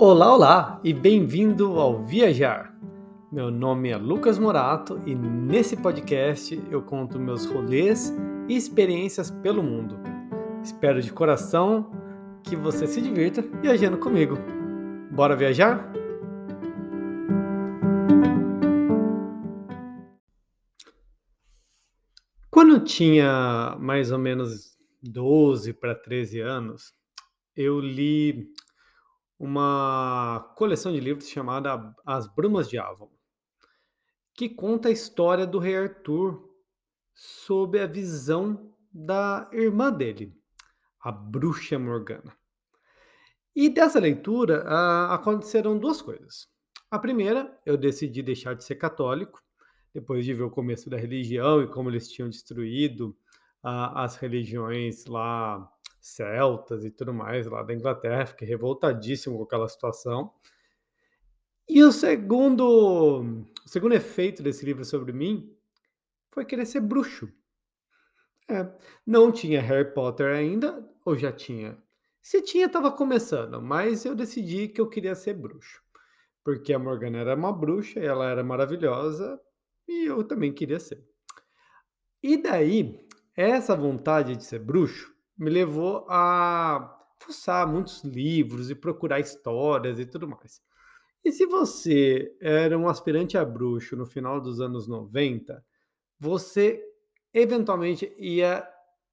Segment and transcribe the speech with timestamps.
[0.00, 2.72] Olá, olá e bem-vindo ao Viajar.
[3.32, 8.14] Meu nome é Lucas Morato e nesse podcast eu conto meus rolês
[8.48, 9.98] e experiências pelo mundo.
[10.62, 11.90] Espero de coração
[12.44, 14.38] que você se divirta viajando comigo.
[15.10, 15.92] Bora viajar?
[22.48, 26.94] Quando eu tinha mais ou menos 12 para 13 anos,
[27.56, 28.46] eu li
[29.38, 33.10] uma coleção de livros chamada As Brumas de Avon,
[34.34, 36.48] que conta a história do rei Arthur
[37.14, 40.34] sob a visão da irmã dele,
[41.00, 42.36] a bruxa Morgana.
[43.54, 46.48] E dessa leitura ah, aconteceram duas coisas.
[46.90, 49.42] A primeira, eu decidi deixar de ser católico,
[49.92, 53.16] depois de ver o começo da religião e como eles tinham destruído
[53.62, 55.68] ah, as religiões lá
[56.00, 60.32] celtas e tudo mais lá da Inglaterra, fiquei revoltadíssimo com aquela situação.
[61.68, 65.54] E o segundo, o segundo efeito desse livro sobre mim
[66.30, 67.28] foi querer ser bruxo.
[68.50, 68.66] É,
[69.06, 71.76] não tinha Harry Potter ainda, ou já tinha?
[72.22, 75.82] Se tinha, estava começando, mas eu decidi que eu queria ser bruxo.
[76.42, 79.38] Porque a Morgana era uma bruxa ela era maravilhosa,
[79.86, 81.04] e eu também queria ser.
[82.22, 89.20] E daí, essa vontade de ser bruxo me levou a fuçar muitos livros e procurar
[89.20, 90.60] histórias e tudo mais.
[91.24, 95.64] E se você era um aspirante a bruxo no final dos anos 90,
[96.18, 96.82] você
[97.32, 98.66] eventualmente ia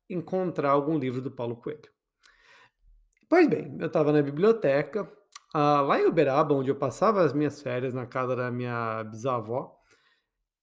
[0.09, 1.89] encontrar algum livro do Paulo Coelho.
[3.27, 5.03] Pois bem, eu estava na biblioteca,
[5.53, 9.75] uh, lá em Uberaba, onde eu passava as minhas férias na casa da minha bisavó,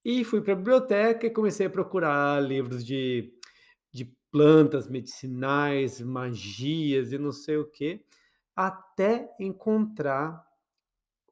[0.05, 3.33] e fui para a biblioteca e comecei a procurar livros de
[4.33, 8.03] plantas medicinais, magias e não sei o que,
[8.57, 10.43] até encontrar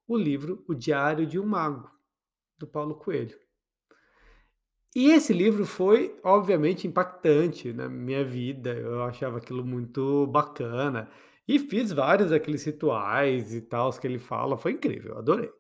[0.07, 1.91] o livro O Diário de um Mago,
[2.59, 3.39] do Paulo Coelho.
[4.95, 8.75] E esse livro foi, obviamente, impactante na minha vida.
[8.75, 11.09] Eu achava aquilo muito bacana.
[11.47, 14.59] E fiz vários daqueles rituais e tal que ele fala.
[14.59, 15.51] Foi incrível, adorei.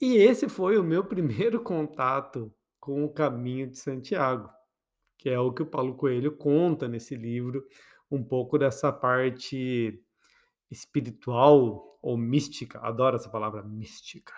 [0.00, 4.50] E esse foi o meu primeiro contato com o caminho de Santiago
[5.18, 7.66] que é o que o Paulo Coelho conta nesse livro,
[8.10, 10.02] um pouco dessa parte
[10.70, 14.34] espiritual ou mística, adoro essa palavra mística.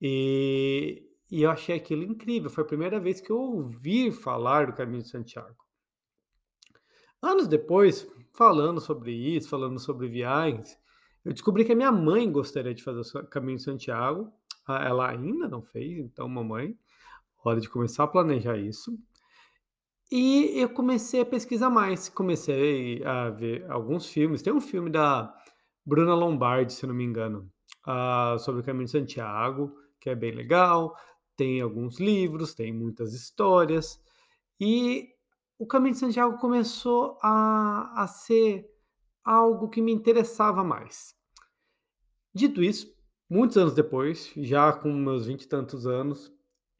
[0.00, 4.72] E, e eu achei aquilo incrível, foi a primeira vez que eu ouvi falar do
[4.72, 5.56] Caminho de Santiago.
[7.20, 10.76] Anos depois, falando sobre isso, falando sobre viagens,
[11.24, 14.32] eu descobri que a minha mãe gostaria de fazer o Caminho de Santiago.
[14.66, 16.76] Ah, ela ainda não fez, então, mamãe,
[17.44, 18.98] hora de começar a planejar isso.
[20.14, 24.42] E eu comecei a pesquisar mais, comecei a ver alguns filmes.
[24.42, 25.34] Tem um filme da
[25.86, 27.50] Bruna Lombardi, se não me engano,
[27.88, 30.94] uh, sobre o Caminho de Santiago, que é bem legal.
[31.34, 33.98] Tem alguns livros, tem muitas histórias.
[34.60, 35.08] E
[35.58, 38.66] o Caminho de Santiago começou a, a ser
[39.24, 41.14] algo que me interessava mais.
[42.34, 42.86] Dito isso,
[43.30, 46.30] muitos anos depois, já com meus vinte e tantos anos,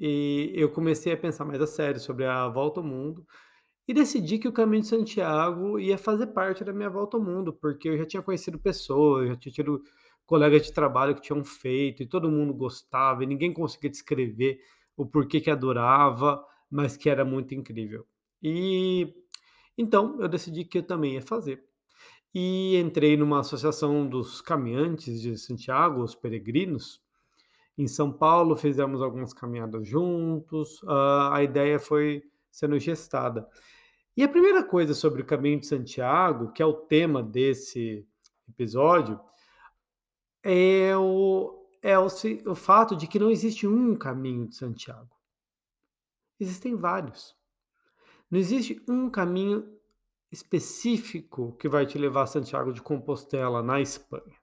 [0.04, 3.24] e eu comecei a pensar mais a sério sobre a volta ao mundo
[3.86, 7.52] e decidi que o Caminho de Santiago ia fazer parte da minha volta ao mundo,
[7.52, 9.80] porque eu já tinha conhecido pessoas, já tinha tido
[10.26, 14.58] colegas de trabalho que tinham feito e todo mundo gostava e ninguém conseguia descrever
[14.96, 18.04] o porquê que adorava, mas que era muito incrível.
[18.42, 19.14] E
[19.78, 21.62] então eu decidi que eu também ia fazer.
[22.34, 27.00] E entrei numa associação dos caminhantes de Santiago, os peregrinos,
[27.77, 33.49] em São Paulo fizemos algumas caminhadas juntos, uh, a ideia foi sendo gestada.
[34.16, 38.06] E a primeira coisa sobre o Caminho de Santiago, que é o tema desse
[38.47, 39.19] episódio,
[40.43, 42.06] é o, é o,
[42.47, 45.16] o fato de que não existe um caminho de Santiago.
[46.39, 47.34] Existem vários.
[48.31, 49.78] Não existe um caminho
[50.31, 54.36] específico que vai te levar a Santiago de Compostela, na Espanha.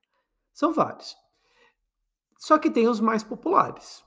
[0.54, 1.16] São vários.
[2.40, 4.04] Só que tem os mais populares.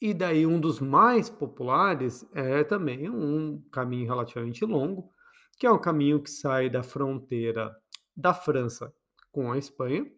[0.00, 5.12] E daí um dos mais populares é também um caminho relativamente longo,
[5.58, 7.76] que é um caminho que sai da fronteira
[8.16, 8.94] da França
[9.32, 10.08] com a Espanha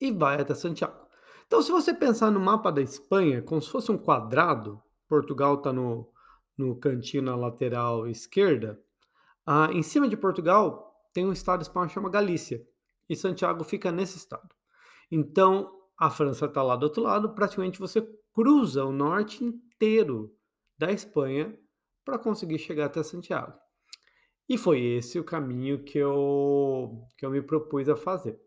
[0.00, 1.06] e vai até Santiago.
[1.46, 5.72] Então, se você pensar no mapa da Espanha, como se fosse um quadrado, Portugal está
[5.72, 6.12] no,
[6.56, 8.78] no cantinho na lateral esquerda,
[9.46, 12.60] ah, em cima de Portugal tem um estado espanhol chamado Galícia,
[13.08, 14.54] e Santiago fica nesse estado.
[15.10, 20.32] Então, a França está lá do outro lado, praticamente você cruza o norte inteiro
[20.78, 21.58] da Espanha
[22.04, 23.52] para conseguir chegar até Santiago.
[24.48, 28.40] E foi esse o caminho que eu, que eu me propus a fazer.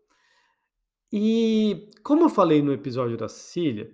[1.12, 3.92] E, como eu falei no episódio da Sicília,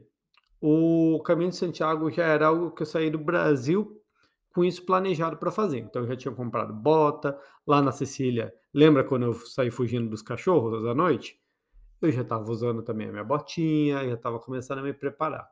[0.60, 4.00] o Caminho de Santiago já era algo que eu saí do Brasil
[4.54, 5.78] com isso planejado para fazer.
[5.78, 10.22] Então eu já tinha comprado bota, lá na Sicília, lembra quando eu saí fugindo dos
[10.22, 11.38] cachorros à noite?
[12.00, 15.50] Eu já estava usando também a minha botinha, já estava começando a me preparar.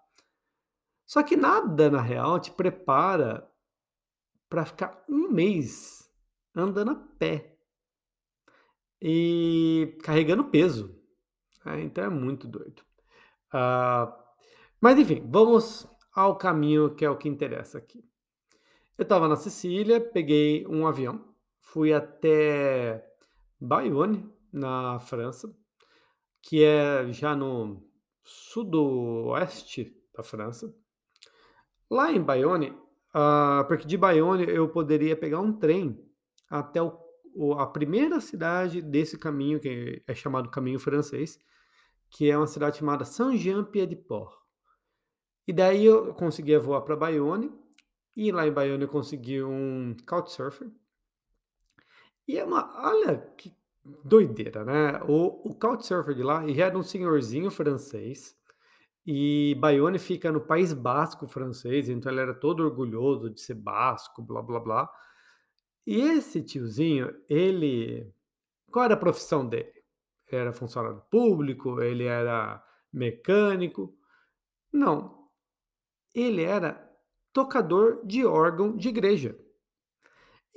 [1.04, 3.48] Só que nada, na real, te prepara
[4.48, 6.10] para ficar um mês
[6.54, 7.56] andando a pé
[9.00, 10.98] e carregando peso,
[11.64, 12.82] né, então é muito doido.
[13.52, 14.16] Ah,
[14.80, 18.04] mas enfim, vamos ao caminho que é o que interessa aqui.
[18.96, 21.22] Eu estava na Sicília, peguei um avião,
[21.60, 23.06] fui até
[23.60, 25.54] Bayonne, na França,
[26.46, 27.82] que é já no
[28.22, 30.72] sudoeste da França.
[31.90, 32.72] Lá em Bayonne,
[33.12, 36.00] ah, porque de Bayonne eu poderia pegar um trem
[36.48, 36.96] até o,
[37.34, 41.36] o, a primeira cidade desse caminho, que é chamado Caminho Francês,
[42.10, 44.32] que é uma cidade chamada Saint-Jean-Pied-de-Port.
[45.48, 47.52] E daí eu conseguia voar para Bayonne,
[48.14, 50.70] e lá em Bayonne eu consegui um Couchsurfer.
[52.28, 53.55] E é uma, olha que
[54.04, 55.00] doideira, né?
[55.08, 58.36] O, o Couchsurfer de lá já era um senhorzinho francês,
[59.06, 64.20] e Bayonne fica no País Basco francês, então ele era todo orgulhoso de ser basco,
[64.20, 64.90] blá blá blá.
[65.86, 68.12] E esse tiozinho, ele.
[68.70, 69.72] Qual era a profissão dele?
[70.26, 72.60] Ele era funcionário público, ele era
[72.92, 73.96] mecânico.
[74.72, 75.28] Não.
[76.12, 76.84] Ele era
[77.32, 79.38] tocador de órgão de igreja.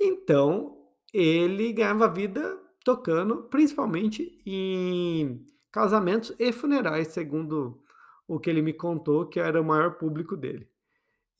[0.00, 7.82] Então, ele ganhava vida tocando, principalmente em casamentos e funerais, segundo
[8.26, 10.68] o que ele me contou, que era o maior público dele.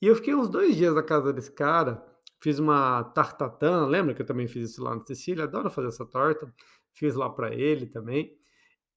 [0.01, 2.03] E eu fiquei uns dois dias na casa desse cara,
[2.41, 5.43] fiz uma tartatã, lembra que eu também fiz isso lá na Sicília?
[5.43, 6.51] Adoro fazer essa torta,
[6.93, 8.35] fiz lá para ele também.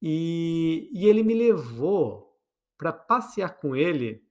[0.00, 2.34] E, e ele me levou
[2.76, 4.22] para passear com ele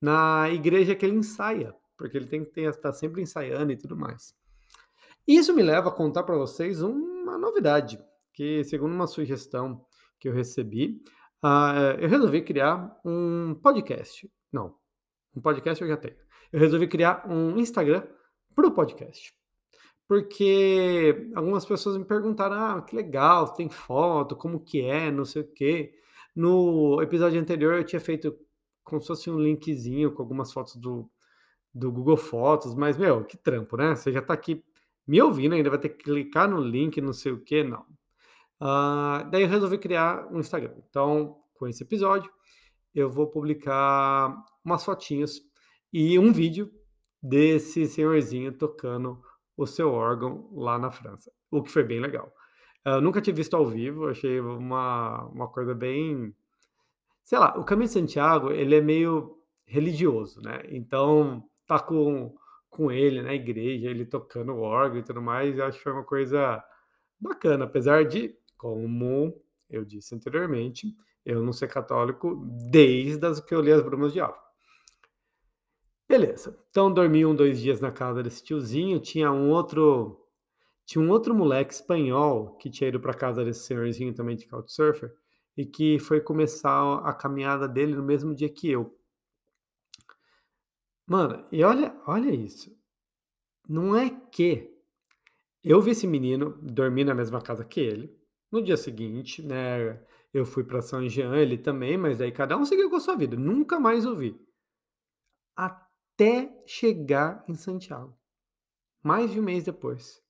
[0.00, 4.34] na igreja que ele ensaia, porque ele tem que estar sempre ensaiando e tudo mais.
[5.28, 8.02] Isso me leva a contar para vocês uma novidade,
[8.32, 9.84] que segundo uma sugestão
[10.18, 11.02] que eu recebi,
[11.44, 14.26] uh, eu resolvi criar um podcast.
[14.50, 14.74] Não,
[15.36, 16.16] um podcast eu já tenho.
[16.50, 18.04] Eu resolvi criar um Instagram
[18.54, 19.34] para o podcast.
[20.08, 25.42] Porque algumas pessoas me perguntaram: ah, que legal, tem foto, como que é, não sei
[25.42, 25.92] o quê.
[26.34, 28.34] No episódio anterior eu tinha feito
[28.82, 31.06] como se fosse um linkzinho com algumas fotos do,
[31.74, 33.94] do Google Fotos, mas, meu, que trampo, né?
[33.94, 34.64] Você já está aqui
[35.08, 37.80] me ouvindo, ainda vai ter que clicar no link, não sei o que, não.
[38.60, 40.74] Uh, daí eu resolvi criar um Instagram.
[40.88, 42.30] Então, com esse episódio,
[42.94, 45.40] eu vou publicar umas fotinhas
[45.90, 46.70] e um vídeo
[47.22, 49.22] desse senhorzinho tocando
[49.56, 52.30] o seu órgão lá na França, o que foi bem legal.
[52.84, 56.34] Eu nunca tinha visto ao vivo, achei uma, uma coisa bem.
[57.24, 60.62] Sei lá, o Caminho de Santiago, ele é meio religioso, né?
[60.68, 62.34] Então, tá com,
[62.68, 66.62] com ele na igreja, ele tocando órgão e tudo mais, acho que foi uma coisa
[67.20, 70.94] bacana, apesar de como eu disse anteriormente,
[71.24, 72.36] eu não ser católico
[72.70, 74.38] desde as que eu li as Brumas de Alva.
[76.08, 76.58] Beleza.
[76.70, 78.98] Então dormi um, dois dias na casa desse tiozinho.
[78.98, 80.26] Tinha um outro,
[80.86, 85.12] tinha um outro moleque espanhol que tinha ido para casa desse senhorzinho também de couchsurfer
[85.54, 88.97] e que foi começar a caminhada dele no mesmo dia que eu.
[91.08, 92.70] Mano, e olha, olha isso.
[93.66, 94.78] Não é que
[95.64, 98.14] eu vi esse menino dormir na mesma casa que ele.
[98.52, 100.02] No dia seguinte, né,
[100.34, 103.16] eu fui para São Jean, ele também, mas aí cada um seguiu com a sua
[103.16, 103.36] vida.
[103.36, 104.38] Nunca mais ouvi.
[105.56, 108.14] Até chegar em Santiago.
[109.02, 110.22] Mais de um mês depois.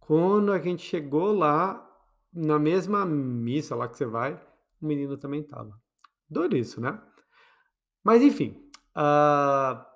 [0.00, 1.86] Quando a gente chegou lá,
[2.32, 4.34] na mesma missa lá que você vai,
[4.80, 5.78] o menino também tava.
[6.30, 6.98] Doido isso, né?
[8.02, 9.87] Mas enfim, uh,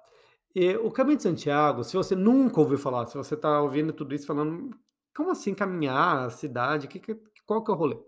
[0.82, 4.26] o Caminho de Santiago, se você nunca ouviu falar, se você está ouvindo tudo isso
[4.26, 4.70] falando,
[5.14, 6.88] como assim caminhar a cidade?
[6.88, 7.98] Que, que, qual que é o rolê?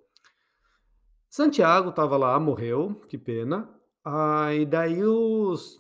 [1.28, 3.68] Santiago estava lá, morreu, que pena.
[4.04, 5.78] Ah, e daí os.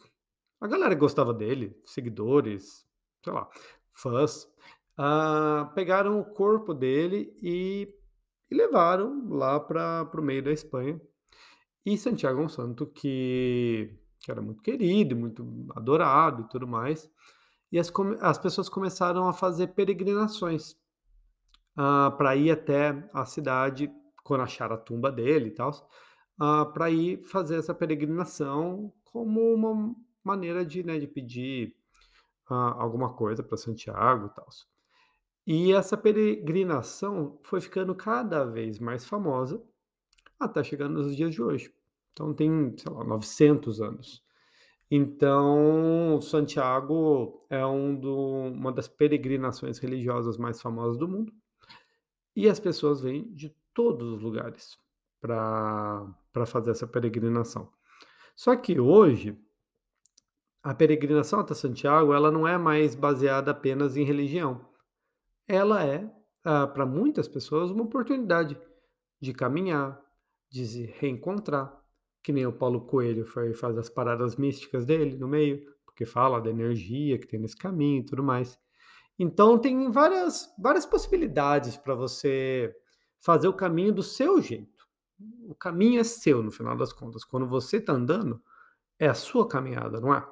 [0.60, 2.86] A galera que gostava dele, seguidores,
[3.22, 3.48] sei lá,
[3.92, 4.48] fãs,
[4.96, 7.88] ah, pegaram o corpo dele e,
[8.50, 11.00] e levaram lá para o meio da Espanha.
[11.84, 13.94] E Santiago é um santo que,
[14.24, 17.10] que era muito querido, muito adorado e tudo mais.
[17.70, 20.72] E as, as pessoas começaram a fazer peregrinações
[21.76, 23.90] uh, ah, para ir até a cidade,
[24.22, 25.70] quando acharam a tumba dele e tal,
[26.40, 31.76] uh, para ir fazer essa peregrinação como uma maneira de, né, de pedir
[32.50, 34.48] uh, alguma coisa para Santiago e tal.
[35.46, 39.62] E essa peregrinação foi ficando cada vez mais famosa
[40.40, 41.73] até chegar nos dias de hoje.
[42.14, 44.24] Então tem, sei lá, 900 anos.
[44.90, 51.32] Então, Santiago é um do uma das peregrinações religiosas mais famosas do mundo,
[52.36, 54.78] e as pessoas vêm de todos os lugares
[55.20, 57.72] para fazer essa peregrinação.
[58.36, 59.36] Só que hoje,
[60.62, 64.64] a peregrinação até Santiago, ela não é mais baseada apenas em religião.
[65.48, 66.10] Ela é,
[66.44, 68.56] ah, para muitas pessoas, uma oportunidade
[69.20, 70.00] de caminhar,
[70.50, 71.83] de se reencontrar,
[72.24, 76.40] que nem o Paulo Coelho foi faz as paradas místicas dele no meio, porque fala
[76.40, 78.58] da energia que tem nesse caminho e tudo mais.
[79.18, 82.74] Então tem várias várias possibilidades para você
[83.20, 84.88] fazer o caminho do seu jeito.
[85.46, 87.24] O caminho é seu, no final das contas.
[87.24, 88.42] Quando você está andando,
[88.98, 90.26] é a sua caminhada, não é?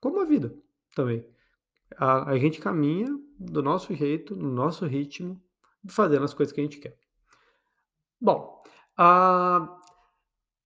[0.00, 0.56] Como a vida
[0.94, 1.24] também.
[1.98, 3.08] A, a gente caminha
[3.38, 5.40] do nosso jeito, no nosso ritmo,
[5.86, 6.98] fazendo as coisas que a gente quer.
[8.18, 8.62] Bom,
[8.96, 9.79] ah,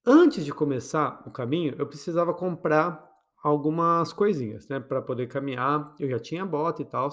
[0.07, 3.11] antes de começar o caminho, eu precisava comprar
[3.43, 5.95] algumas coisinhas, né, para poder caminhar.
[5.99, 7.11] Eu já tinha bota e tal,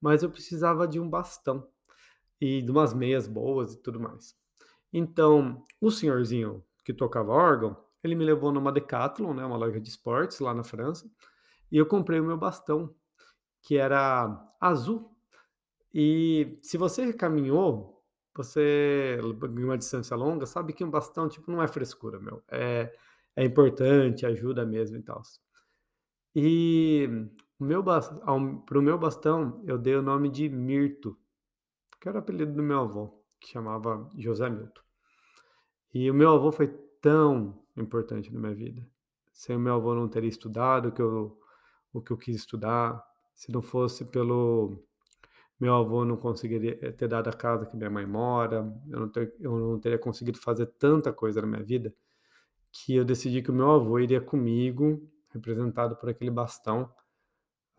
[0.00, 1.66] mas eu precisava de um bastão
[2.40, 4.36] e de umas meias boas e tudo mais.
[4.92, 9.88] Então, o senhorzinho que tocava órgão, ele me levou numa Decathlon, né, uma loja de
[9.88, 11.10] esportes lá na França,
[11.70, 12.94] e eu comprei o meu bastão,
[13.60, 15.10] que era azul.
[15.92, 17.95] E se você caminhou,
[18.38, 22.42] você uma distância longa, sabe que um bastão, tipo, não é frescura, meu.
[22.48, 22.92] É,
[23.34, 25.22] é importante, ajuda mesmo e tal.
[26.34, 27.08] E
[27.58, 31.18] o meu para o meu bastão, eu dei o nome de Mirto,
[32.00, 34.82] que era o apelido do meu avô, que chamava José Milton.
[35.94, 36.68] E o meu avô foi
[37.00, 38.86] tão importante na minha vida.
[39.32, 41.38] Sem o meu avô não teria estudado o que eu,
[41.92, 43.02] o que eu quis estudar.
[43.34, 44.82] Se não fosse pelo
[45.58, 48.56] meu avô, não conseguiria eh, ter dado a casa que minha mãe mora.
[48.88, 51.94] Eu não, ter, eu não teria conseguido fazer tanta coisa na minha vida
[52.72, 55.00] que eu decidi que o meu avô iria comigo,
[55.32, 56.92] representado por aquele bastão,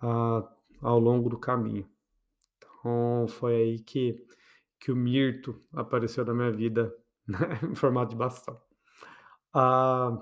[0.01, 0.43] ah,
[0.81, 1.87] ao longo do caminho.
[2.57, 4.25] Então foi aí que,
[4.79, 6.93] que o Mirto apareceu na minha vida
[7.27, 8.59] né, em formato de bastão.
[9.53, 10.17] Ah,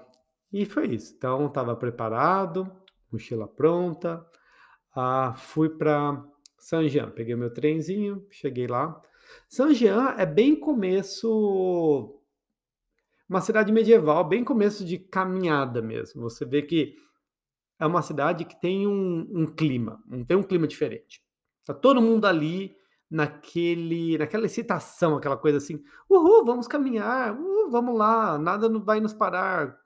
[0.51, 1.13] e foi isso.
[1.15, 2.69] Então estava preparado,
[3.11, 4.25] mochila pronta.
[4.95, 6.23] Ah, fui para
[6.65, 8.99] Saint-Jean, peguei meu trenzinho, cheguei lá.
[9.47, 12.19] Saint-Jean é bem começo,
[13.29, 16.23] uma cidade medieval, bem começo de caminhada mesmo.
[16.23, 16.95] Você vê que
[17.79, 21.23] é uma cidade que tem um, um clima, tem um clima diferente.
[21.63, 22.75] Tá todo mundo ali
[23.11, 29.13] naquele, naquela excitação, aquela coisa assim, uhul, vamos caminhar, uhul, vamos lá, nada vai nos
[29.13, 29.77] parar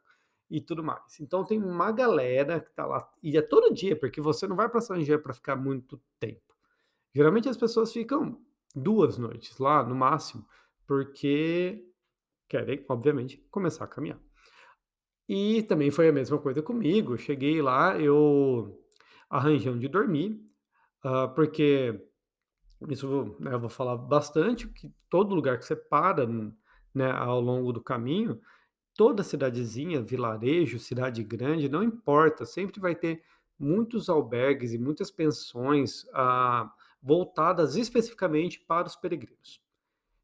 [0.49, 1.19] e tudo mais.
[1.19, 4.69] Então tem uma galera que tá lá, e é todo dia, porque você não vai
[4.69, 6.48] para São Jean para ficar muito tempo.
[7.19, 8.39] Geralmente as pessoas ficam
[8.73, 10.47] duas noites lá, no máximo,
[10.87, 11.85] porque
[12.47, 14.17] querem, obviamente, começar a caminhar.
[15.27, 17.17] E também foi a mesma coisa comigo.
[17.17, 18.81] Cheguei lá, eu
[19.29, 20.41] arranjei onde dormir,
[21.03, 22.01] uh, porque
[22.87, 27.73] isso né, eu vou falar bastante, que todo lugar que você para né, ao longo
[27.73, 28.39] do caminho,
[28.95, 33.21] toda cidadezinha, vilarejo, cidade grande, não importa, sempre vai ter
[33.59, 39.61] muitos albergues e muitas pensões uh, voltadas especificamente para os peregrinos.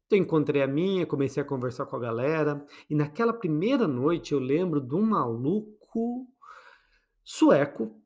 [0.06, 4.38] Então, encontrei a minha, comecei a conversar com a galera, e naquela primeira noite eu
[4.38, 6.28] lembro de um maluco
[7.24, 8.00] sueco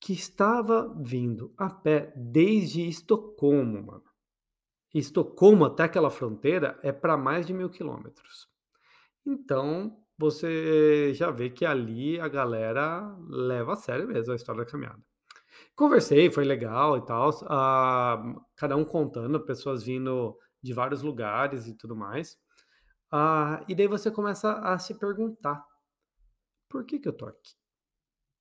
[0.00, 4.04] que estava vindo a pé desde Estocolmo, mano.
[4.92, 8.48] Estocolmo até aquela fronteira é para mais de mil quilômetros.
[9.24, 14.70] Então, você já vê que ali a galera leva a sério mesmo a história da
[14.70, 15.09] caminhada.
[15.74, 21.74] Conversei, foi legal e tal, uh, cada um contando, pessoas vindo de vários lugares e
[21.74, 22.36] tudo mais.
[23.10, 25.64] Ah, e daí você começa a se perguntar:
[26.68, 27.54] por que, que eu tô aqui?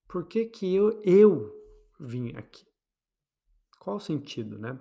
[0.07, 1.51] Por que, que eu, eu
[1.99, 2.65] vim aqui?
[3.79, 4.77] Qual o sentido, né?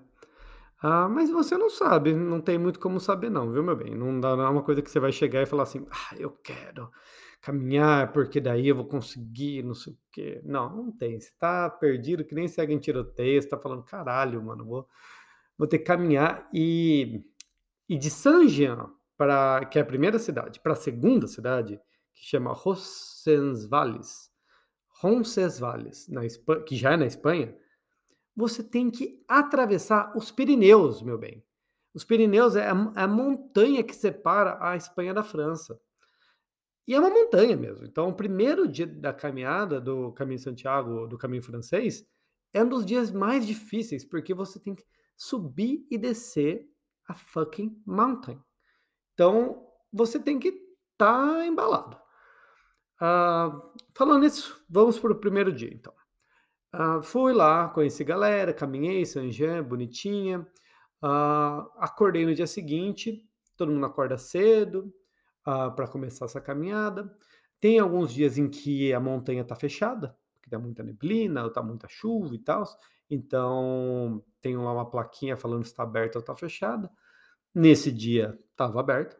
[0.80, 3.94] Ah, mas você não sabe, não tem muito como saber, não, viu, meu bem?
[3.94, 6.90] Não dá é uma coisa que você vai chegar e falar assim: ah, eu quero
[7.40, 10.40] caminhar, porque daí eu vou conseguir, não sei o quê.
[10.44, 11.20] Não, não tem.
[11.20, 14.88] Você tá perdido que nem segue em tiroteio, você tá falando, caralho, mano, vou
[15.58, 17.24] vou ter que caminhar e,
[17.88, 21.80] e de Saint-Jean, para, que é a primeira cidade, para a segunda cidade,
[22.14, 24.30] que chama Roncesvalles,
[24.88, 27.54] Roncesvalles, na Espanha, que já é na Espanha,
[28.36, 31.44] você tem que atravessar os Pirineus, meu bem.
[31.92, 35.80] Os Pirineus é a, é a montanha que separa a Espanha da França.
[36.88, 37.84] E é uma montanha mesmo.
[37.84, 42.08] Então, o primeiro dia da caminhada do Caminho Santiago, do Caminho Francês,
[42.50, 44.82] é um dos dias mais difíceis, porque você tem que
[45.14, 46.66] subir e descer
[47.06, 48.42] a fucking mountain.
[49.12, 50.66] Então, você tem que
[50.96, 51.98] tá embalado.
[52.98, 53.52] Ah,
[53.94, 55.92] falando nisso, vamos para o primeiro dia, então.
[56.72, 60.46] Ah, fui lá, conheci galera, caminhei, Saint-Jean, bonitinha.
[61.02, 63.28] Ah, acordei no dia seguinte,
[63.58, 64.90] todo mundo acorda cedo
[65.74, 67.10] para começar essa caminhada.
[67.60, 71.62] Tem alguns dias em que a montanha está fechada, porque dá muita neblina, ou tá
[71.62, 72.64] muita chuva e tal.
[73.10, 76.90] Então, tem lá uma plaquinha falando se está aberta ou está fechada.
[77.54, 79.18] Nesse dia estava aberta.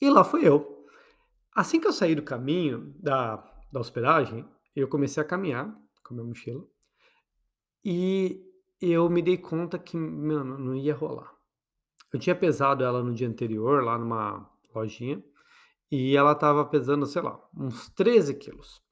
[0.00, 0.84] E lá fui eu.
[1.54, 3.36] Assim que eu saí do caminho da,
[3.70, 5.72] da hospedagem, eu comecei a caminhar
[6.02, 6.66] com a minha mochila.
[7.84, 8.44] E
[8.80, 11.32] eu me dei conta que, mano, não ia rolar.
[12.12, 15.22] Eu tinha pesado ela no dia anterior, lá numa lojinha,
[15.90, 18.82] e ela estava pesando, sei lá, uns 13 quilos.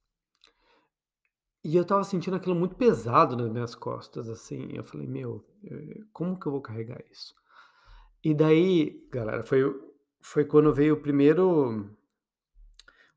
[1.63, 4.71] E eu estava sentindo aquilo muito pesado nas minhas costas, assim.
[4.73, 7.35] Eu falei, meu, eh, como que eu vou carregar isso?
[8.25, 9.63] E daí, galera, foi,
[10.21, 11.91] foi quando veio o primeiro,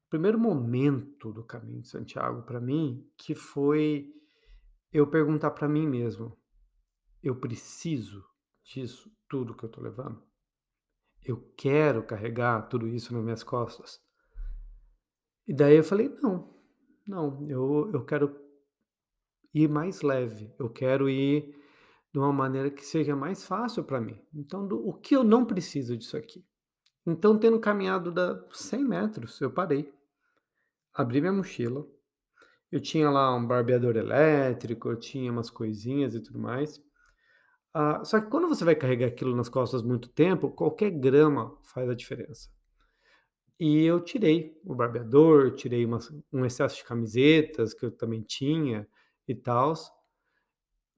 [0.10, 4.14] primeiro momento do caminho de Santiago para mim, que foi
[4.92, 6.38] eu perguntar para mim mesmo:
[7.22, 8.24] eu preciso
[8.64, 10.22] disso tudo que eu tô levando?
[11.26, 14.02] Eu quero carregar tudo isso nas minhas costas?
[15.48, 16.54] E daí eu falei: não,
[17.08, 18.40] não, eu, eu quero
[19.54, 21.56] ir mais leve, eu quero ir
[22.12, 24.20] de uma maneira que seja mais fácil para mim.
[24.34, 26.46] Então, do, o que eu não preciso disso aqui?
[27.06, 29.92] Então, tendo caminhado da 100 metros, eu parei,
[30.94, 31.86] abri minha mochila,
[32.72, 36.82] eu tinha lá um barbeador elétrico, eu tinha umas coisinhas e tudo mais.
[37.74, 41.90] Ah, só que quando você vai carregar aquilo nas costas muito tempo, qualquer grama faz
[41.90, 42.50] a diferença.
[43.60, 48.88] E eu tirei o barbeador, tirei umas, um excesso de camisetas que eu também tinha
[49.28, 49.74] e tal.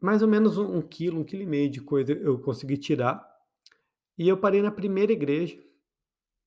[0.01, 3.25] Mais ou menos um, um quilo, um quilo e meio de coisa eu consegui tirar.
[4.17, 5.57] E eu parei na primeira igreja.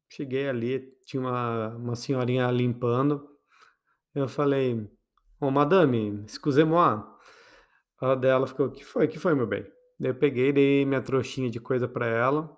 [0.08, 3.28] Cheguei ali, tinha uma, uma senhorinha limpando.
[4.14, 4.74] Eu falei,
[5.40, 7.04] ô oh, madame, excusez-moi.
[8.00, 9.77] A dela ficou, que foi, que foi, meu bem?
[9.98, 12.56] Daí eu peguei, dei minha trouxinha de coisa para ela.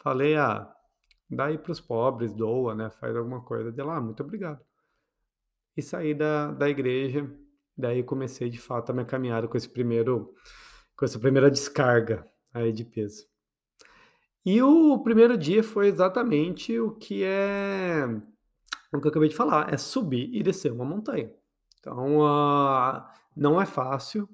[0.00, 0.70] Falei, ah,
[1.30, 2.90] dá aí pros pobres, doa, né?
[2.90, 3.72] Faz alguma coisa.
[3.72, 4.60] Dela, ah, muito obrigado.
[5.76, 7.28] E saí da, da igreja.
[7.76, 10.34] Daí comecei, de fato, a minha caminhada com esse primeiro,
[10.96, 13.26] com essa primeira descarga aí de peso.
[14.44, 18.06] E o primeiro dia foi exatamente o que é
[18.92, 21.32] o que eu acabei de falar, é subir e descer uma montanha.
[21.80, 23.02] Então, uh,
[23.36, 24.28] não é fácil,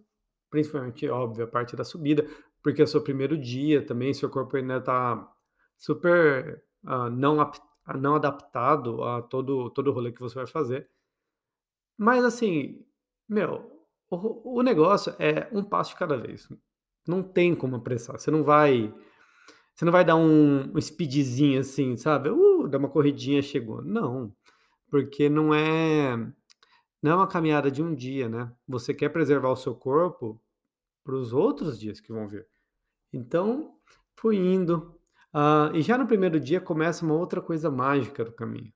[0.50, 2.26] principalmente, óbvio, a parte da subida,
[2.62, 5.32] porque é o seu primeiro dia também, seu corpo ainda está
[5.76, 7.36] super uh, não,
[7.98, 10.88] não adaptado a todo, todo o rolê que você vai fazer.
[11.96, 12.84] Mas, assim,
[13.28, 13.70] meu,
[14.10, 16.48] o, o negócio é um passo de cada vez.
[17.06, 18.18] Não tem como apressar.
[18.18, 18.92] Você não vai.
[19.74, 22.28] Você não vai dar um, um speedzinho assim, sabe?
[22.28, 23.82] Uh, dar uma corridinha, chegou.
[23.82, 24.34] Não.
[24.90, 26.16] Porque não é.
[27.02, 28.52] Não é uma caminhada de um dia, né?
[28.68, 30.40] Você quer preservar o seu corpo
[31.02, 32.46] para os outros dias que vão vir.
[33.12, 33.74] Então,
[34.16, 34.94] fui indo.
[35.34, 38.72] Uh, e já no primeiro dia começa uma outra coisa mágica do caminho,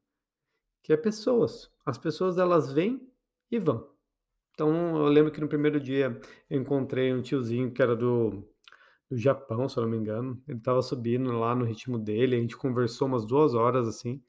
[0.82, 1.70] que é pessoas.
[1.84, 3.06] As pessoas elas vêm
[3.50, 3.90] e vão.
[4.52, 8.48] Então, eu lembro que no primeiro dia eu encontrei um tiozinho que era do,
[9.10, 10.40] do Japão, se eu não me engano.
[10.48, 14.22] Ele estava subindo lá no ritmo dele, a gente conversou umas duas horas assim.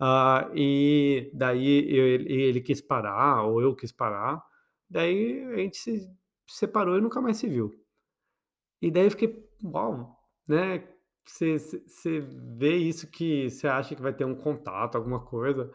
[0.00, 4.42] Uh, e daí eu, ele, ele quis parar, ou eu quis parar.
[4.88, 6.10] Daí a gente se
[6.48, 7.70] separou e nunca mais se viu.
[8.80, 10.88] E daí eu fiquei, uau, né?
[11.26, 11.58] Você,
[12.56, 15.70] vê isso que você acha que vai ter um contato, alguma coisa,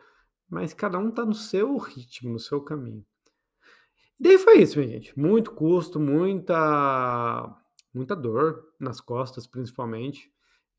[0.50, 3.06] mas cada um tá no seu ritmo, no seu caminho.
[4.20, 5.18] E daí foi isso, minha gente.
[5.18, 7.56] Muito custo, muita
[7.94, 10.30] muita dor nas costas, principalmente,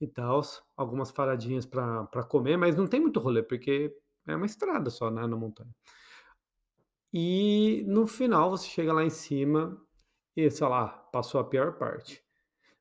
[0.00, 0.40] e tal.
[0.76, 3.94] Algumas paradinhas para comer, mas não tem muito rolê, porque
[4.26, 5.74] é uma estrada só, né, na montanha.
[7.12, 9.80] E no final você chega lá em cima
[10.36, 12.22] e, sei lá, passou a pior parte.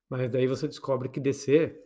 [0.10, 1.82] Mas daí você descobre que descer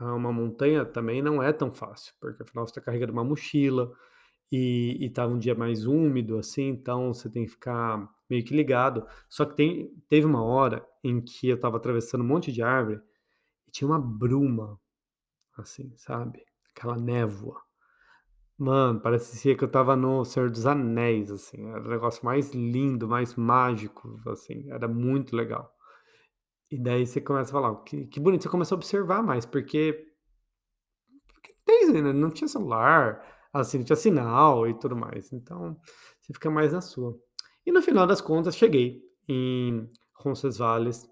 [0.00, 3.92] uma montanha também não é tão fácil, porque afinal você está carregando uma mochila,
[4.50, 8.54] e, e tava um dia mais úmido, assim, então você tem que ficar meio que
[8.54, 9.06] ligado.
[9.28, 13.00] Só que tem, teve uma hora em que eu tava atravessando um monte de árvore
[13.68, 14.80] e tinha uma bruma,
[15.56, 16.44] assim, sabe?
[16.74, 17.60] Aquela névoa.
[18.56, 21.68] Mano, parecia que eu tava no Senhor dos Anéis, assim.
[21.70, 24.68] Era o negócio mais lindo, mais mágico, assim.
[24.70, 25.72] Era muito legal.
[26.70, 28.42] E daí você começa a falar, que, que bonito.
[28.42, 30.12] Você começa a observar mais, porque,
[31.28, 32.12] porque tem, né?
[32.12, 35.32] não tinha celular, assim, tinha sinal e tudo mais.
[35.32, 35.78] Então,
[36.20, 37.16] você fica mais na sua.
[37.64, 41.08] E no final das contas, cheguei em Roncesvalles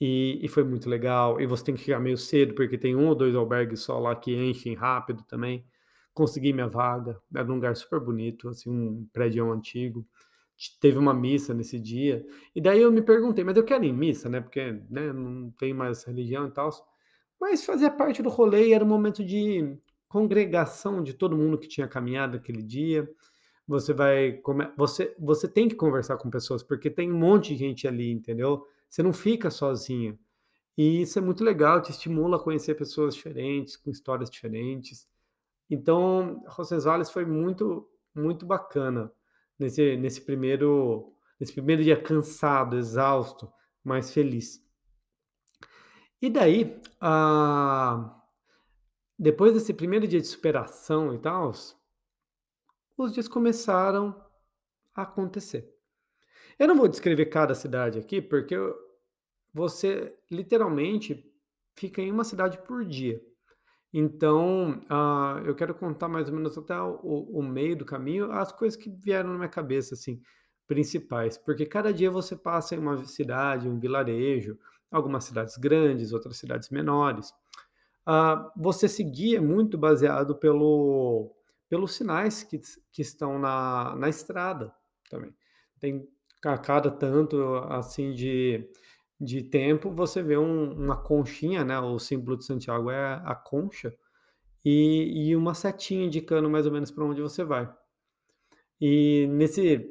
[0.00, 1.40] e, e foi muito legal.
[1.40, 4.14] E você tem que chegar meio cedo, porque tem um ou dois albergues só lá
[4.16, 5.64] que enchem rápido também.
[6.14, 10.06] consegui minha vaga, era num lugar super bonito, assim, um prédião antigo.
[10.80, 13.92] Teve uma missa nesse dia, e daí eu me perguntei: "Mas eu quero ir em
[13.92, 16.80] missa, né, porque, né, não tem mais religião e tals",
[17.40, 19.76] mas fazia parte do rolê e era um momento de
[20.08, 23.08] congregação de todo mundo que tinha caminhado aquele dia.
[23.68, 24.40] Você vai
[24.76, 28.64] você você tem que conversar com pessoas, porque tem um monte de gente ali, entendeu?
[28.94, 30.16] Você não fica sozinho.
[30.78, 35.08] E isso é muito legal, te estimula a conhecer pessoas diferentes, com histórias diferentes.
[35.68, 39.12] Então, Roncesvalles foi muito muito bacana
[39.58, 43.52] nesse nesse primeiro nesse primeiro dia cansado, exausto,
[43.82, 44.64] mas feliz.
[46.22, 46.80] E daí,
[49.18, 51.76] depois desse primeiro dia de superação e tals,
[52.96, 54.14] os dias começaram
[54.94, 55.74] a acontecer.
[56.58, 58.83] Eu não vou descrever cada cidade aqui, porque eu
[59.54, 61.24] você literalmente
[61.76, 63.20] fica em uma cidade por dia.
[63.92, 68.52] Então, ah, eu quero contar mais ou menos até o o meio do caminho, as
[68.52, 70.20] coisas que vieram na minha cabeça, assim,
[70.66, 74.58] principais, porque cada dia você passa em uma cidade, um vilarejo,
[74.90, 77.32] algumas cidades grandes, outras cidades menores.
[78.06, 81.34] Ah, você seguia muito baseado pelo
[81.68, 82.60] pelos sinais que
[82.92, 84.74] que estão na na estrada
[85.10, 85.34] também.
[85.80, 86.06] Tem
[86.44, 88.68] a cada tanto, assim, de
[89.24, 93.94] de tempo, você vê um uma conchinha, né, o símbolo de Santiago é a concha,
[94.64, 97.72] e e uma setinha indicando mais ou menos para onde você vai.
[98.80, 99.88] E nesse,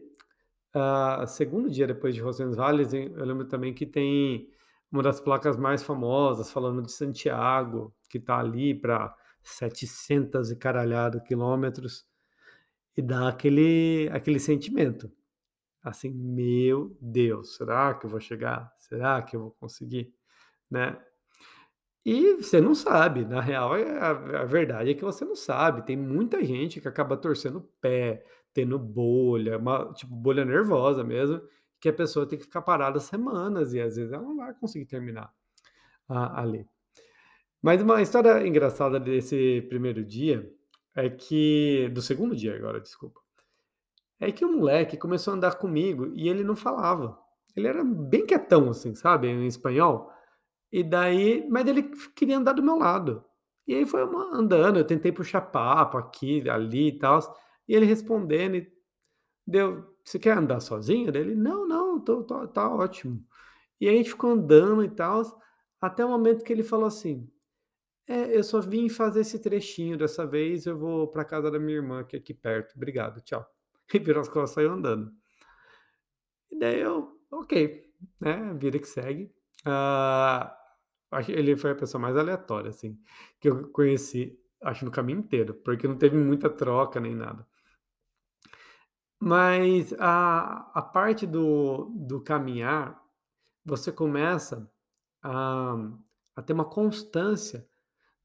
[0.74, 4.50] ah, segundo dia depois de Roncesvalles, eu lembro também que tem
[4.92, 11.20] uma das placas mais famosas falando de Santiago, que está ali para 700 e caralhada
[11.22, 12.06] quilômetros,
[12.98, 15.12] e dá aquele aquele sentimento,
[15.84, 18.74] assim: "Meu Deus, será que eu vou chegar?
[18.78, 20.14] Será que eu vou conseguir?",
[20.72, 20.98] né.
[22.06, 25.86] E você não sabe, na real, é a a verdade é que você não sabe,
[25.86, 31.42] tem muita gente que acaba torcendo o pé, tendo bolha, uma tipo, bolha nervosa mesmo,
[31.80, 34.86] que a pessoa tem que ficar parada semanas e às vezes ela não vai conseguir
[34.86, 35.34] terminar
[36.10, 36.68] a ali.
[37.62, 40.50] Mas uma história engraçada desse primeiro dia,
[40.96, 43.22] é que do segundo dia agora, desculpa,
[44.30, 47.18] é que o moleque começou a andar comigo e ele não falava.
[47.56, 50.12] Ele era bem quietão, assim, sabe, em espanhol,
[50.72, 51.84] e daí mas ele
[52.16, 53.24] queria andar do meu lado.
[53.68, 57.30] E aí foi uma andando, eu tentei puxar papo aqui, ali e tals,
[57.68, 58.72] e ele respondendo e
[59.48, 63.26] deu: "Você quer andar sozinho?" Ele: "Não, não, tô tô tá ótimo".
[63.82, 65.34] E aí a gente ficou andando e tals,
[65.82, 67.30] até o momento que ele falou assim:
[68.08, 71.78] "É, eu só vim fazer esse trechinho dessa vez, eu vou pra casa da minha
[71.78, 73.46] irmã que é aqui perto, obrigado, tchau".
[73.98, 75.12] E virou as costas e saiu andando.
[76.52, 77.52] E daí eu: "Ok",
[78.20, 79.32] né, vida que segue.
[79.66, 80.56] Ah,
[81.26, 83.00] que ele foi a pessoa mais aleatória, assim,
[83.40, 87.48] que eu conheci, acho no caminho inteiro, porque não teve muita troca nem nada.
[89.20, 93.02] Mas a a parte do do caminhar,
[93.66, 94.70] você começa
[95.24, 95.76] a
[96.36, 97.68] a ter uma constância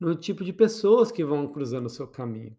[0.00, 2.57] no tipo de pessoas que vão cruzando o seu caminho.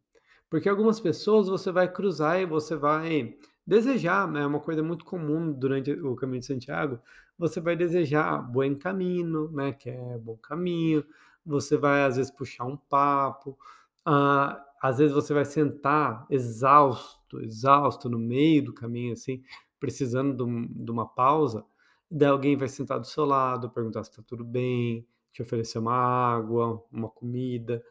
[0.50, 3.36] Porque algumas pessoas você vai cruzar e você vai
[3.66, 7.00] desejar, né, uma coisa muito comum durante o caminho de Santiago,
[7.38, 11.06] você vai desejar buen camino, né, que é bom caminho,
[11.46, 13.58] você vai às vezes puxar um papo,
[14.06, 19.44] ah, às vezes você vai sentar exausto, exausto no meio do caminho, assim,
[19.80, 21.64] precisando de um de uma pausa,
[22.10, 25.94] daí alguém vai sentar do seu lado, perguntar se tá tudo bem, te oferecer uma
[25.94, 27.84] água, uma comida,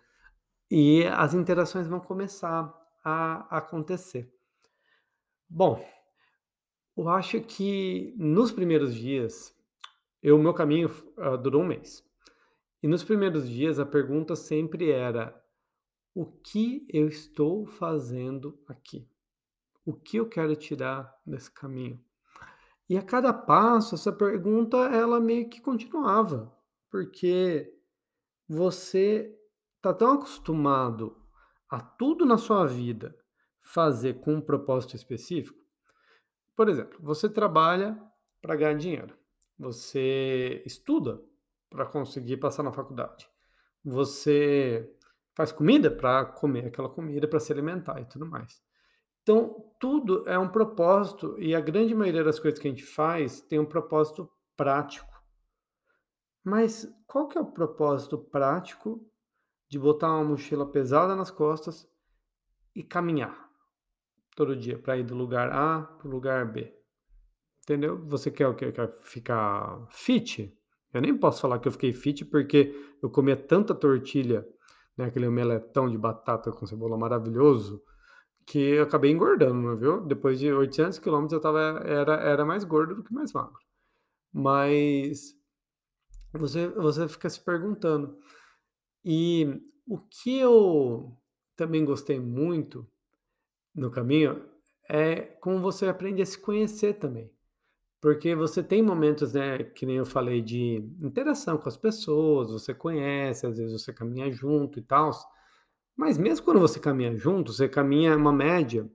[0.71, 4.33] e as interações vão começar a acontecer.
[5.51, 5.83] Bom,
[6.97, 9.55] eu acho que nos primeiros dias,
[10.25, 12.05] o meu caminho hã, durou 1 mês.
[12.83, 15.35] E nos primeiros dias a pergunta sempre era:
[16.15, 19.09] "O que eu estou fazendo aqui?
[19.87, 22.01] O que eu quero tirar desse caminho?".
[22.89, 26.53] E a cada passo essa pergunta ela meio que continuava,
[26.91, 27.75] porque
[28.49, 29.38] você
[29.81, 31.17] tá tão acostumado
[31.69, 33.17] a tudo na sua vida
[33.61, 35.59] fazer com um propósito específico
[36.59, 37.97] por exemplo, você trabalha
[38.43, 39.17] pra ganhar dinheiro,
[39.57, 41.23] você estuda
[41.71, 43.31] pra conseguir passar na faculdade,
[43.85, 44.93] você
[45.37, 48.61] faz comida pra comer aquela comida, pra se alimentar e tudo mais.
[49.23, 53.41] Então, tudo é um propósito e a grande maioria das coisas que a gente faz
[53.41, 55.15] tem um propósito prático.
[56.43, 59.09] Mas qual que é o propósito prático
[59.69, 61.87] de botar uma mochila pesada nas costas
[62.75, 63.49] e caminhar
[64.35, 66.75] todo dia pra ir do lugar A para o lugar B?
[67.63, 68.03] Entendeu?
[68.07, 68.55] Você quer?
[68.55, 70.57] Quer ficar fit?
[70.93, 74.47] Eu nem posso falar que eu fiquei fit, porque eu comia tanta tortilha
[74.97, 77.83] né, aquele omeletão de batata com cebola maravilhoso,
[78.45, 80.01] que eu acabei engordando, viu.
[80.07, 83.59] Depois de 800 quilômetros eu estava era era mais gordo do que mais magro.
[84.33, 85.35] Mas
[86.33, 88.19] você você fica se perguntando.
[89.11, 91.17] E o que eu
[91.57, 92.87] também gostei muito
[93.75, 94.45] no caminho
[94.87, 97.33] é como você aprende a se conhecer também.
[98.03, 102.75] Porque você tem momentos, né, que nem eu falei, de interação com as pessoas, você
[102.75, 105.11] conhece, às vezes você caminha junto e tal.
[105.97, 108.87] Mas mesmo quando você caminha junto, você caminha uma média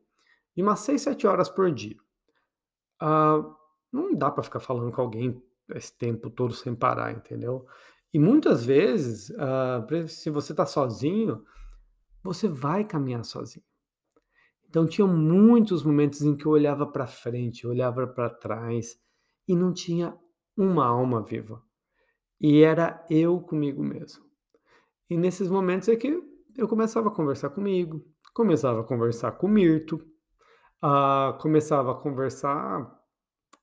[0.55, 1.97] de umas 6, 7 horas por dia.
[2.99, 3.43] Ah,
[3.91, 7.65] não dá para ficar falando com alguém esse tempo todo sem parar, entendeu?
[8.13, 11.43] E muitas vezes, ah, se você está sozinho,
[12.23, 13.65] você vai caminhar sozinho.
[14.69, 18.99] Então tinham muitos momentos em que eu olhava para frente, olhava para trás
[19.47, 20.17] e não tinha
[20.55, 21.61] uma alma viva.
[22.39, 24.23] E era eu comigo mesmo.
[25.09, 26.21] E nesses momentos é que
[26.55, 29.99] eu começava a conversar comigo, começava a conversar com o Mirto,
[30.81, 32.91] ah, começava a conversar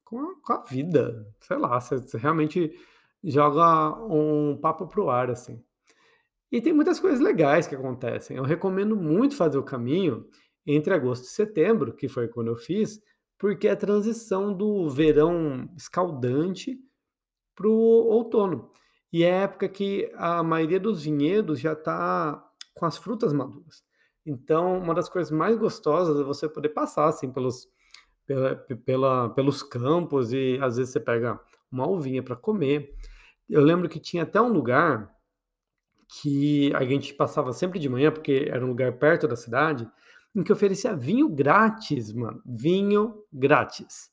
[0.04, 2.72] com a, com a vida, sei lá, você realmente
[3.22, 5.62] joga um papo pro ar, assim.
[6.50, 8.36] E tem muitas coisas legais que acontecem.
[8.36, 10.26] Eu recomendo muito fazer o caminho
[10.66, 13.00] entre agosto e setembro, que foi quando eu fiz,
[13.38, 16.78] porque é a transição do verão escaldante
[17.54, 18.70] para o outono.
[19.12, 23.82] E é a época que a maioria dos vinhedos já está com as frutas maduras.
[24.24, 27.68] Então, uma das coisas mais gostosas é você poder passar assim pelos,
[28.26, 32.94] pela, pela, pelos campos e às vezes você pega uma uvinha para comer.
[33.50, 35.12] Eu lembro que tinha até um lugar
[36.20, 39.88] que a gente passava sempre de manhã, porque era um lugar perto da cidade,
[40.34, 42.40] em que oferecia vinho grátis, mano.
[42.46, 44.10] Vinho grátis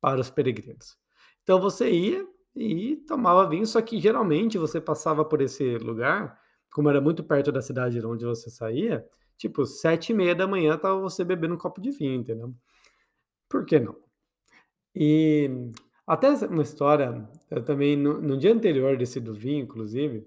[0.00, 0.96] para os peregrinos.
[1.42, 6.38] Então você ia e tomava vinho, só que geralmente você passava por esse lugar,
[6.70, 9.04] como era muito perto da cidade de onde você saía,
[9.36, 12.54] tipo, sete e meia da manhã tava você bebendo um copo de vinho, entendeu?
[13.48, 13.96] Por que não?
[14.94, 15.50] E
[16.06, 20.26] até uma história, eu também, no, no dia anterior desse do vinho, inclusive,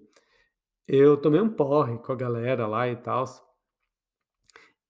[0.87, 3.25] eu tomei um porre com a galera lá e tal.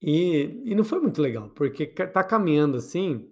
[0.02, 3.30] E e não foi muito legal, porque tá caminhando, assim,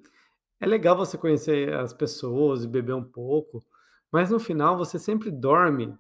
[0.60, 3.64] é legal você conhecer as pessoas e beber um pouco,
[4.12, 5.94] mas no final você sempre dorme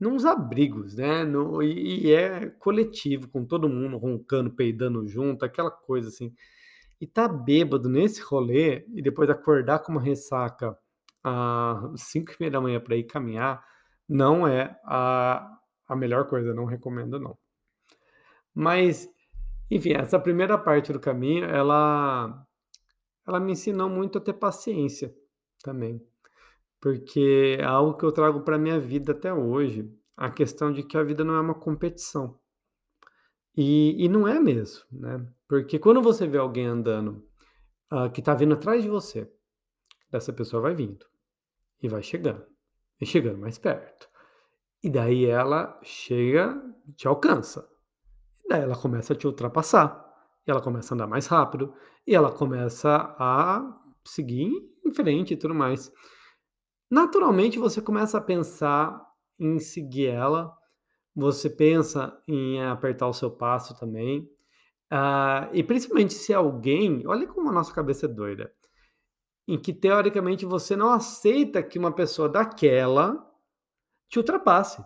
[0.00, 5.70] nos abrigos, né, no e e é coletivo, com todo mundo roncando, peidando junto, aquela
[5.70, 6.34] coisa assim.
[7.00, 10.76] E tá bêbado nesse rolê e depois acordar com uma ressaca
[11.22, 13.64] às 5h30 para ir caminhar,
[14.08, 15.54] não é a
[15.88, 17.38] a melhor coisa, não recomendo não.
[18.54, 19.08] Mas
[19.70, 22.44] enfim, essa primeira parte do caminho, ela
[23.26, 25.14] ela me ensinou muito a ter paciência
[25.62, 26.02] também,
[26.80, 30.96] porque é algo que eu trago para minha vida até hoje, a questão de que
[30.98, 32.38] a vida não é uma competição.
[33.56, 37.26] E e não é mesmo, né, porque quando você vê alguém andando,
[37.92, 39.30] hã, que está vindo atrás de você,
[40.12, 41.06] essa pessoa vai vindo,
[41.82, 42.44] e vai chegando,
[43.00, 44.08] e chegando mais perto,
[44.82, 46.60] e daí ela chega,
[46.96, 47.68] te alcança.
[48.48, 50.04] Daí ela começa a te ultrapassar,
[50.46, 51.74] e ela começa a andar mais rápido,
[52.06, 54.50] e ela começa a seguir
[54.84, 55.92] em frente e tudo mais.
[56.90, 59.04] Naturalmente, você começa a pensar
[59.38, 60.56] em seguir ela,
[61.14, 64.30] você pensa em apertar o seu passo também,
[64.90, 68.50] ah, e principalmente se alguém olha como a nossa cabeça é doida,
[69.48, 73.26] em que teoricamente você não aceita que uma pessoa daquela
[74.06, 74.84] te ultrapasse.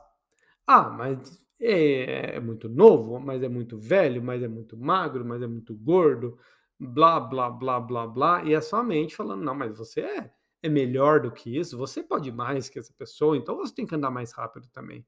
[0.64, 5.42] Ah, mas é, é muito novo, mas é muito velho, mas é muito magro, mas
[5.42, 6.38] é muito gordo,
[6.78, 10.32] blá, blá, blá, blá, blá, e é só a mente falando, não, mas você é,
[10.62, 13.94] é melhor do que isso, você pode mais que essa pessoa, então você tem que
[13.96, 15.04] andar mais rápido também.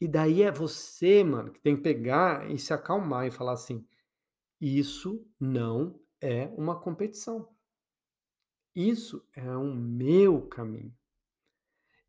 [0.00, 3.86] E daí é você, mano, que tem que pegar e se acalmar e falar assim:
[4.60, 7.46] isso não é uma competição.
[8.74, 10.94] Isso é o meu caminho.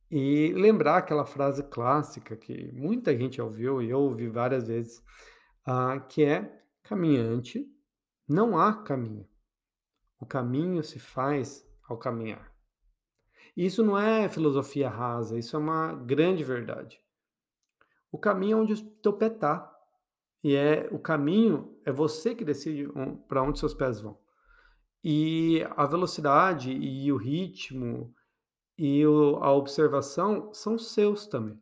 [0.10, 5.02] E lembrar aquela frase clássica que muita gente ouviu e eu ouvi várias vezes,
[5.66, 7.66] ah, que é: "Caminhante,
[8.28, 9.28] não há caminho.
[10.20, 12.54] O caminho se faz ao caminhar".
[13.56, 17.02] Isso não é filosofia rasa, isso é uma grande verdade.
[18.12, 19.68] O caminho é onde o teu pé está.
[20.44, 22.88] E é o caminho é você que decide
[23.28, 24.21] para onde seus pés vão.
[25.04, 28.14] E a velocidade e o ritmo
[28.78, 31.60] e o a observação são seus também.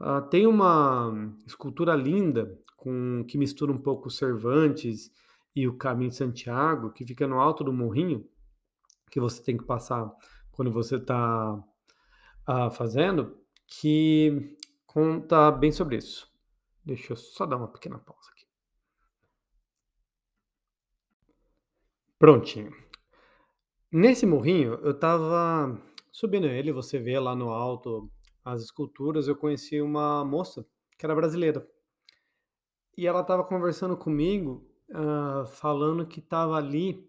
[0.00, 5.10] Ah, tem uma escultura linda com que mistura um pouco Cervantes
[5.54, 8.24] e o Caminho de Santiago, que fica no alto do morrinho,
[9.10, 10.08] que você tem que passar
[10.52, 11.58] quando você está
[12.46, 16.30] ah, fazendo, que conta bem sobre isso.
[16.84, 18.30] Deixa eu só dar uma pequena pausa
[22.18, 22.72] Prontinho.
[23.92, 28.10] Nesse morrinho, eu estava subindo ele, você vê lá no alto
[28.44, 30.66] as esculturas, eu conheci uma moça
[30.98, 31.64] que era brasileira.
[32.96, 37.08] E ela estava conversando comigo, hã, falando que estava ali,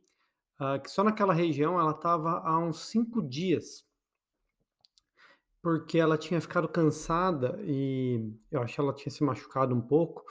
[0.62, 3.84] hã, que só naquela região ela estava há uns 5 dias.
[5.60, 10.24] Porque ela tinha ficado cansada e eu acho que ela tinha se machucado um pouco,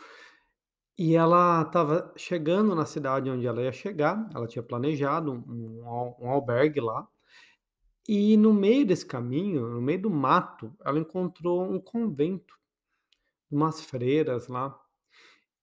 [0.99, 5.39] e ela estava chegando na cidade onde ela ia chegar, ela tinha planejado um
[5.83, 7.09] um um albergue lá,
[8.09, 12.55] e no meio desse caminho, no meio do mato, ela encontrou um convento,
[13.51, 14.79] umas freiras lá,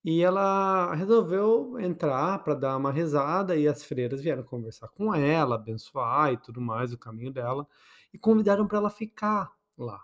[0.03, 5.55] e ela resolveu entrar para dar uma rezada e as freiras vieram conversar com ela,
[5.55, 7.67] abençoar e tudo mais, o caminho dela,
[8.13, 10.01] e convidaram para ela ficar lá.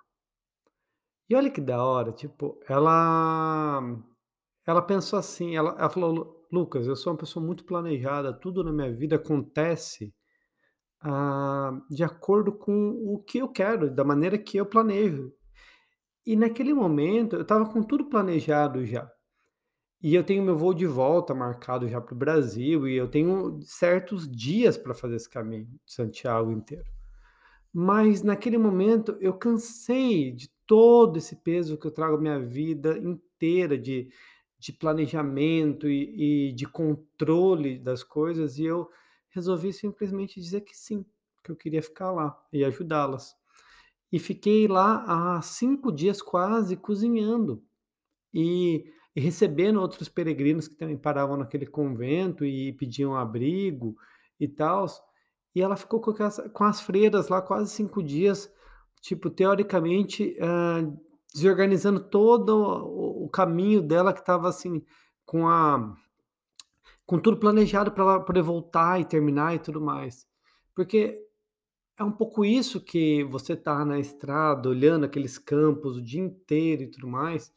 [1.29, 3.81] E olha que da hora, tipo, ela
[4.67, 8.63] ela pensou assim, ela ela falou: "Lu Lucas, eu sou uma pessoa muito planejada, tudo
[8.63, 10.13] na minha vida acontece,
[11.01, 15.33] ah, de acordo com o que eu quero, da maneira que eu planejo".
[16.25, 19.11] E naquele momento eu estava com tudo planejado já.
[20.01, 23.59] E eu tenho meu voo de volta marcado já para o Brasil e eu tenho
[23.63, 26.85] certos dias para fazer esse caminho de Santiago inteiro.
[27.73, 33.77] Mas naquele momento eu cansei de todo esse peso que eu trago minha vida inteira
[33.77, 34.09] de
[34.61, 38.89] de planejamento e e de controle das coisas, e eu
[39.31, 41.05] resolvi simplesmente dizer que sim,
[41.43, 43.35] que eu queria ficar lá e ajudá-las.
[44.11, 45.03] E fiquei lá
[45.37, 47.63] há 5 dias quase cozinhando
[48.33, 53.95] e e recebendo outros peregrinos que também paravam naquele convento e pediam abrigo
[54.39, 55.01] e tals.
[55.55, 58.49] E ela ficou com aquelas com as freiras lá quase 5 dias,
[59.01, 60.97] tipo, teoricamente, hã,
[61.33, 62.53] desorganizando todo
[63.31, 64.83] caminho dela que estava, assim,
[65.25, 65.95] com a
[67.05, 70.25] com tudo planejado para ela poder voltar e terminar e tudo mais.
[70.73, 71.27] Porque
[71.97, 76.83] é um pouco isso que você tá na estrada, olhando aqueles campos o dia inteiro
[76.83, 77.53] e tudo mais,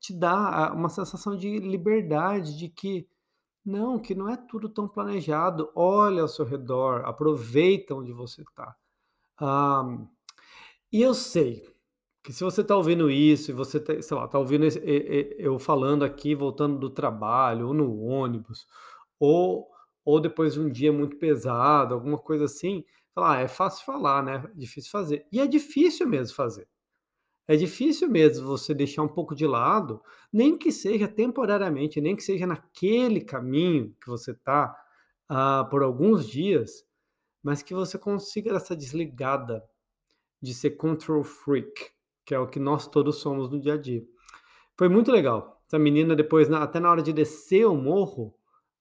[0.00, 3.06] te dá uma sensação de liberdade, de que
[3.64, 8.74] não, que não é tudo tão planejado, olha ao seu redor, aproveita onde você tá.
[9.38, 9.98] Ah,
[10.92, 11.73] e eu sei
[12.24, 15.36] que se você tá ouvindo isso e você tá, sei lá, tá ouvindo esse e
[15.38, 18.66] e eu falando aqui voltando do trabalho ou no ônibus,
[19.20, 19.70] ou
[20.06, 22.84] ou depois de um dia muito pesado, alguma coisa assim,
[23.14, 25.26] fala: "Ah, é fácil falar, né, difícil fazer".
[25.32, 26.68] E é difícil mesmo fazer.
[27.46, 32.22] É difícil mesmo você deixar um pouco de lado, nem que seja temporariamente, nem que
[32.22, 34.74] seja naquele caminho que você tá,
[35.28, 36.84] ah, por alguns dias,
[37.42, 39.64] mas que você consiga essa desligada
[40.42, 41.92] de ser control freak,
[42.24, 44.02] que é o que nós todos somos no dia a dia.
[44.76, 45.62] Foi muito legal.
[45.66, 48.34] Essa menina depois na até na hora de descer o morro,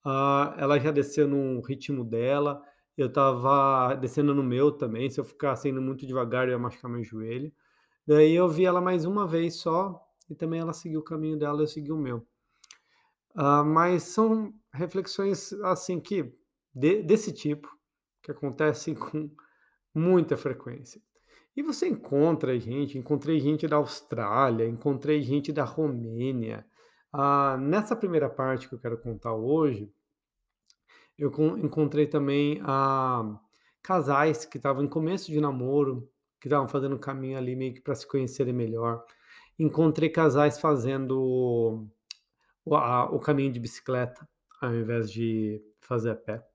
[0.06, 2.62] ah, ela já desceu num ritmo dela,
[2.98, 6.92] eu estava descendo no meu também, se eu ficasse indo muito devagar eu ia machucar
[6.92, 7.52] meu joelho.
[8.06, 11.62] Daí eu vi ela mais uma vez só, e também ela seguiu o caminho dela,
[11.62, 12.26] eu segui o meu.
[13.36, 16.34] Ah, mas são reflexões, assim, que
[16.74, 17.70] de desse tipo,
[18.22, 19.30] que acontecem com
[19.94, 21.02] muita frequência.
[21.56, 26.66] E você encontra gente encontrei gente da Austrália, encontrei gente da Romênia.
[27.12, 29.92] Ah, nessa primeira parte que eu quero contar hoje,
[31.18, 33.40] eu con encontrei também, ah,
[33.84, 36.10] casais que estavam em começo de namoro,
[36.42, 39.04] que estavam fazendo o caminho ali meio que para se conhecerem melhor.
[39.60, 41.88] Encontrei casais fazendo
[42.66, 44.28] o a o caminho de bicicleta,
[44.62, 46.53] ao invés de fazer a pé.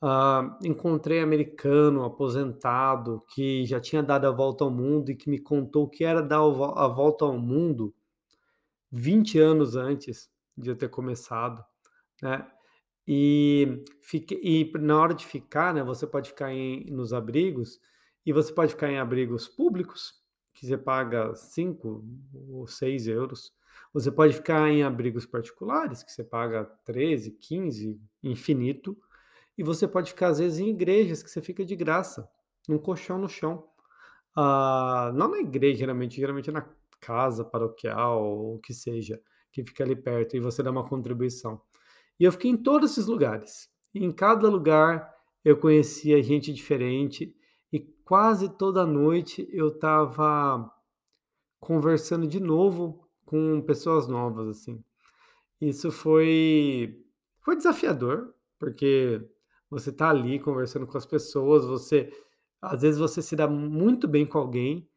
[0.00, 5.40] Ah, encontrei americano aposentado que já tinha dado a volta ao mundo e que me
[5.40, 7.92] contou que era dar a volta ao mundo
[8.92, 11.64] 20 anos antes de eu ter começado,
[12.22, 12.46] né.
[13.08, 17.80] E fiquei e na hora de ficar, né, você pode ficar em nos abrigos,
[18.26, 20.14] e você pode ficar em abrigos públicos,
[20.54, 22.04] que você paga 5
[22.50, 23.52] ou 6€.
[23.94, 28.96] Você pode ficar em abrigos particulares, que você paga 13, 15, infinito.
[29.58, 32.30] E você pode ficar, às vezes, em igrejas, que você fica de graça,
[32.68, 33.68] num colchão no chão.
[34.36, 36.64] Ah, não na igreja, geralmente, geralmente é na
[37.00, 39.20] casa paroquial ou o que seja,
[39.52, 41.60] que fica ali perto e você dá uma contribuição.
[42.20, 43.68] E eu fiquei em todos esses lugares.
[43.92, 45.12] Em cada lugar
[45.44, 47.34] eu conhecia gente diferente
[47.72, 50.70] e quase toda noite eu estava
[51.58, 54.82] conversando de novo com pessoas novas, assim.
[55.60, 57.04] Isso foi
[57.40, 59.20] foi desafiador, porque
[59.70, 62.12] você tá ali conversando com as pessoas, você
[62.60, 64.88] às vezes você se dá muito bem com alguém,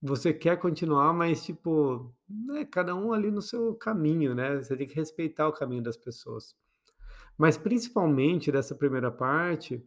[0.00, 4.86] você quer continuar, mas tipo, né, cada um ali no seu caminho, né, você tem
[4.86, 6.54] que respeitar o caminho das pessoas.
[7.36, 9.82] Mas principalmente dessa primeira parte,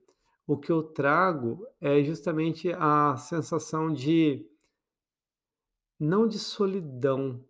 [0.45, 4.45] o que eu trago é justamente a sensação de
[5.99, 7.43] não de solidão,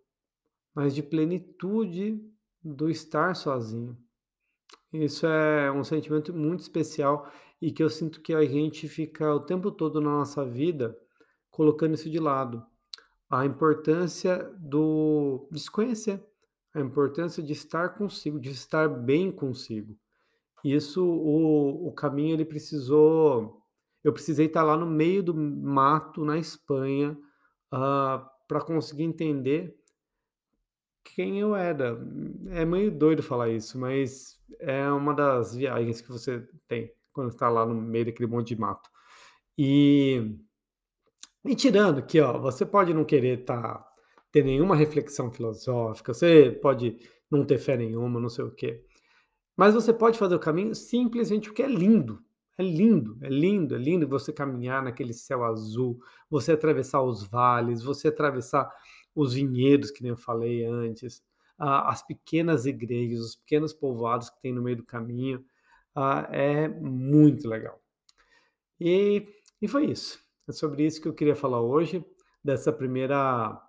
[0.74, 2.22] mas de plenitude
[2.62, 3.98] do estar sozinho.
[4.94, 7.28] Isso é um sentimento muito especial
[7.60, 10.96] e que eu sinto que a gente fica o tempo todo na nossa vida
[11.50, 12.64] colocando isso de lado.
[13.28, 16.24] A importância do de se conhecer,
[16.72, 19.98] a importância de estar consigo, de estar bem consigo.
[20.64, 23.60] Isso o o caminho ele precisou
[24.04, 27.18] eu precisei estar lá no meio do mato na Espanha,
[27.68, 29.76] para conseguir entender
[31.04, 31.98] quem eu era.
[32.50, 37.48] É meio doido falar isso, mas é uma das viagens que você tem quando está
[37.48, 38.90] lá no meio daquele monte de mato.
[39.56, 40.36] E
[41.44, 43.84] e tirando que, ó, você pode não querer estar
[44.32, 46.96] ter nenhuma reflexão filosófica, você pode
[47.30, 48.84] não ter fé nenhuma, não sei o quê.
[49.56, 52.20] Mas você pode fazer o caminho simplesmente porque é lindo.
[52.58, 56.00] É lindo, é lindo, é lindo você caminhar naquele céu azul,
[56.30, 58.70] você atravessar os vales, você atravessar
[59.14, 61.22] os vinhedos, que nem eu falei antes,
[61.58, 65.44] as pequenas igrejas, os pequenos povoados que tem no meio do caminho.
[66.30, 67.80] É muito legal.
[68.80, 69.26] E,
[69.62, 70.18] e foi isso.
[70.48, 72.04] É sobre isso que eu queria falar hoje,
[72.42, 73.60] dessa primeira,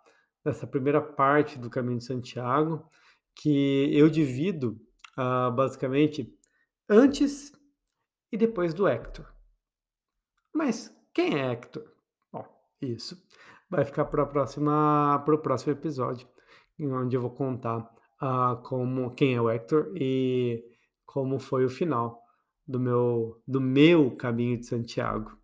[0.44, 2.90] dessa primeira parte do Caminho de Santiago,
[3.36, 4.80] que eu divido
[5.16, 6.38] ah, basicamente
[6.90, 7.54] antes
[8.32, 9.32] e depois do Hector.
[10.54, 11.90] Mas quem é Hector?
[12.32, 12.46] Bom,
[12.82, 13.24] isso
[13.70, 16.28] vai ficar para próxima, para o próximo episódio,
[16.80, 17.90] onde eu vou contar
[18.20, 20.64] ah, como quem é o Hector e
[21.06, 22.22] como foi o final
[22.68, 25.38] do meu do meu caminho de Santiago.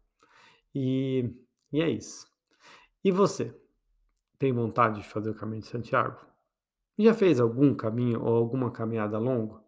[0.73, 1.33] E,
[1.71, 2.27] e é isso.
[3.03, 3.55] E você?
[4.37, 6.19] Tem vontade de fazer o caminho de Santiago?
[6.97, 9.61] Já fez algum caminho ou alguma caminhada longa?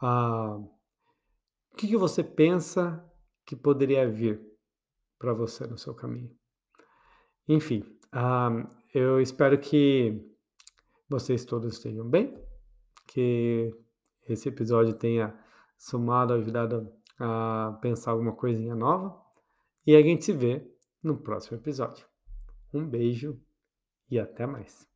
[0.00, 3.04] Ah, o que, que você pensa
[3.46, 4.40] que poderia vir
[5.18, 6.34] para você no seu caminho?
[7.48, 10.22] Enfim, ah, eu espero que
[11.08, 12.36] vocês todos estejam bem,
[13.06, 13.74] que
[14.28, 15.36] esse episódio tenha
[15.76, 19.20] somado, ajudado a pensar alguma coisinha nova.
[19.86, 20.64] E a gente se vê
[21.02, 22.06] no próximo episódio.
[22.72, 23.40] Um beijo
[24.08, 24.91] e até mais.